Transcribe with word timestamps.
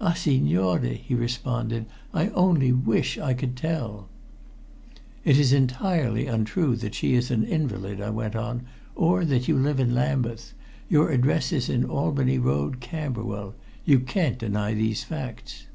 "Ah, 0.00 0.14
signore!" 0.14 0.94
he 0.94 1.14
responded, 1.14 1.84
"I 2.14 2.28
only 2.28 2.72
wish 2.72 3.18
I 3.18 3.34
could 3.34 3.54
tell." 3.54 4.08
"It 5.26 5.38
is 5.38 5.52
untrue 5.52 6.74
that 6.76 6.94
she 6.94 7.12
is 7.14 7.30
an 7.30 7.44
invalid," 7.44 8.00
I 8.00 8.08
went 8.08 8.34
on, 8.34 8.64
"or 8.94 9.26
that 9.26 9.46
you 9.46 9.58
live 9.58 9.78
in 9.78 9.94
Lambeth. 9.94 10.54
Your 10.88 11.10
address 11.10 11.52
is 11.52 11.68
in 11.68 11.84
Albany 11.84 12.38
Road, 12.38 12.80
Camberwell. 12.80 13.54
You 13.84 14.00
can't 14.00 14.38
deny 14.38 14.72
these 14.72 15.04
facts." 15.04 15.66